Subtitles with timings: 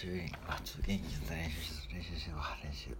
[0.00, 0.08] 習
[0.48, 2.96] あちょっと元気に練習練習しよう練習。